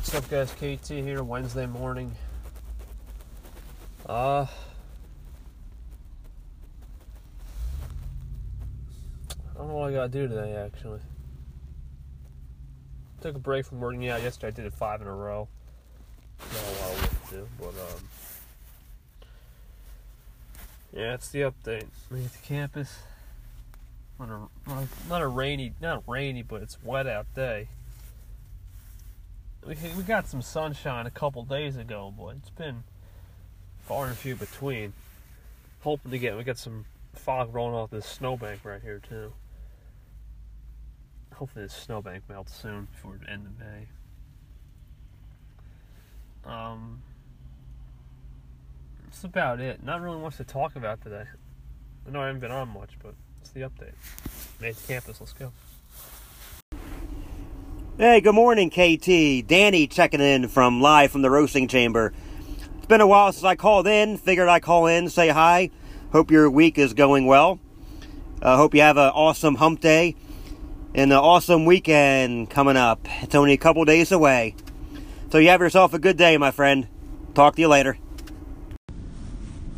What's 0.00 0.14
up, 0.14 0.30
guys? 0.30 0.50
KT 0.52 0.88
here, 0.88 1.22
Wednesday 1.22 1.66
morning. 1.66 2.10
Uh, 4.08 4.46
I 9.30 9.58
don't 9.58 9.68
know 9.68 9.74
what 9.74 9.90
I 9.90 9.92
gotta 9.92 10.08
do 10.08 10.26
today, 10.26 10.54
actually. 10.54 11.00
Took 13.20 13.36
a 13.36 13.38
break 13.38 13.66
from 13.66 13.80
working 13.80 14.08
out 14.08 14.22
yesterday. 14.22 14.46
I 14.46 14.50
did 14.52 14.64
it 14.64 14.72
five 14.72 15.02
in 15.02 15.06
a 15.06 15.14
row. 15.14 15.48
Not 16.50 16.62
a 16.62 16.80
lot 16.80 16.92
of 16.92 17.02
work 17.02 17.28
to 17.28 17.34
do, 17.34 17.48
but 17.58 17.68
um, 17.68 18.08
yeah, 20.94 21.12
it's 21.12 21.28
the 21.28 21.40
update. 21.40 21.84
We 22.10 22.24
at 22.24 22.32
the 22.32 22.38
campus. 22.38 23.00
Not 24.18 24.48
a 24.66 24.88
not 25.10 25.20
a 25.20 25.28
rainy, 25.28 25.74
not 25.78 26.04
rainy, 26.08 26.40
but 26.40 26.62
it's 26.62 26.82
wet 26.82 27.06
out 27.06 27.26
day 27.34 27.68
we 29.66 29.76
we 29.96 30.02
got 30.02 30.28
some 30.28 30.42
sunshine 30.42 31.06
a 31.06 31.10
couple 31.10 31.42
days 31.44 31.76
ago, 31.76 32.12
but 32.16 32.36
it's 32.36 32.50
been 32.50 32.84
far 33.80 34.06
and 34.06 34.16
few 34.16 34.36
between. 34.36 34.92
Hoping 35.80 36.10
to 36.10 36.18
get 36.18 36.36
we 36.36 36.44
got 36.44 36.58
some 36.58 36.84
fog 37.14 37.54
rolling 37.54 37.74
off 37.74 37.90
this 37.90 38.06
snowbank 38.06 38.64
right 38.64 38.82
here 38.82 39.00
too. 39.06 39.32
Hopefully 41.34 41.64
this 41.64 41.74
snowbank 41.74 42.24
melts 42.28 42.54
soon 42.54 42.88
before 42.92 43.18
the 43.22 43.30
end 43.30 43.46
of 43.46 43.58
May. 43.58 43.88
Um, 46.44 47.02
that's 49.04 49.24
about 49.24 49.60
it. 49.60 49.82
Not 49.82 50.00
really 50.00 50.18
much 50.18 50.36
to 50.36 50.44
talk 50.44 50.76
about 50.76 51.02
today. 51.02 51.24
I 52.06 52.10
know 52.10 52.22
I 52.22 52.26
haven't 52.26 52.40
been 52.40 52.50
on 52.50 52.68
much, 52.68 52.90
but 53.02 53.14
it's 53.40 53.50
the 53.50 53.60
update. 53.60 53.94
Made 54.60 54.76
campus. 54.86 55.20
Let's 55.20 55.32
go. 55.32 55.52
Hey, 58.00 58.22
good 58.22 58.34
morning, 58.34 58.70
KT. 58.70 59.46
Danny 59.46 59.86
checking 59.86 60.22
in 60.22 60.48
from 60.48 60.80
live 60.80 61.10
from 61.10 61.20
the 61.20 61.30
roasting 61.30 61.68
chamber. 61.68 62.14
It's 62.78 62.86
been 62.86 63.02
a 63.02 63.06
while 63.06 63.30
since 63.30 63.44
I 63.44 63.56
called 63.56 63.86
in. 63.86 64.16
Figured 64.16 64.48
I'd 64.48 64.62
call 64.62 64.86
in, 64.86 65.10
say 65.10 65.28
hi. 65.28 65.68
Hope 66.10 66.30
your 66.30 66.48
week 66.48 66.78
is 66.78 66.94
going 66.94 67.26
well. 67.26 67.60
I 68.40 68.54
uh, 68.54 68.56
hope 68.56 68.74
you 68.74 68.80
have 68.80 68.96
an 68.96 69.10
awesome 69.10 69.56
hump 69.56 69.82
day 69.82 70.16
and 70.94 71.12
an 71.12 71.18
awesome 71.18 71.66
weekend 71.66 72.48
coming 72.48 72.78
up. 72.78 73.06
It's 73.20 73.34
only 73.34 73.52
a 73.52 73.58
couple 73.58 73.84
days 73.84 74.12
away. 74.12 74.54
So 75.30 75.36
you 75.36 75.50
have 75.50 75.60
yourself 75.60 75.92
a 75.92 75.98
good 75.98 76.16
day, 76.16 76.38
my 76.38 76.52
friend. 76.52 76.88
Talk 77.34 77.56
to 77.56 77.60
you 77.60 77.68
later. 77.68 77.98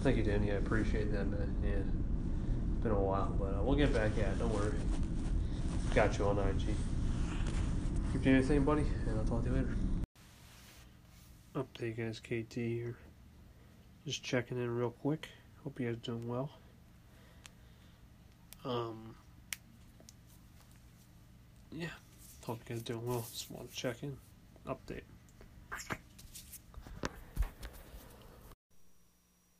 Thank 0.00 0.16
you, 0.16 0.22
Danny. 0.22 0.52
I 0.52 0.54
appreciate 0.54 1.12
that, 1.12 1.26
man. 1.26 1.54
Yeah. 1.62 1.70
It's 2.72 2.82
been 2.82 2.92
a 2.92 2.98
while, 2.98 3.36
but 3.38 3.58
uh, 3.58 3.62
we'll 3.62 3.76
get 3.76 3.92
back 3.92 4.12
at 4.12 4.28
it. 4.28 4.38
Don't 4.38 4.54
worry. 4.54 4.72
Got 5.94 6.16
you 6.18 6.24
on 6.24 6.38
IG. 6.38 6.74
Keep 8.12 8.22
doing 8.22 8.36
anything, 8.36 8.64
buddy, 8.64 8.84
and 9.08 9.18
I'll 9.18 9.24
talk 9.24 9.44
to 9.44 9.50
you 9.50 9.56
later. 9.56 9.76
Update, 11.54 11.96
guys. 11.96 12.20
KT 12.20 12.54
here. 12.54 12.96
Just 14.04 14.22
checking 14.22 14.58
in 14.58 14.70
real 14.70 14.90
quick. 14.90 15.28
Hope 15.64 15.80
you 15.80 15.86
guys 15.88 15.96
doing 16.02 16.28
well. 16.28 16.50
Um. 18.64 19.14
Yeah. 21.72 21.88
Hope 22.44 22.60
you 22.68 22.74
guys 22.74 22.82
doing 22.82 23.06
well. 23.06 23.26
Just 23.32 23.50
want 23.50 23.70
to 23.70 23.76
check 23.76 24.02
in. 24.02 24.16
Update. 24.66 25.02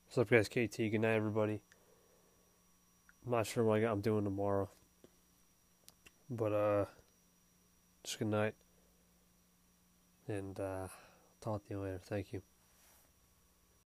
What's 0.07 0.19
up, 0.19 0.31
guys? 0.31 0.49
KT. 0.49 0.77
Good 0.77 1.01
night, 1.01 1.17
everybody. 1.17 1.61
I'm 3.25 3.33
not 3.33 3.47
sure 3.47 3.65
what 3.65 3.83
I'm 3.83 4.01
doing 4.01 4.25
tomorrow. 4.25 4.71
But, 6.31 6.53
uh, 6.53 6.85
just 8.07 8.21
good 8.21 8.29
night. 8.29 8.55
And 10.29 10.59
uh, 10.59 10.87
talk 11.41 11.67
to 11.67 11.75
you 11.75 11.81
later. 11.81 12.01
Thank 12.05 12.33
you. 12.33 12.43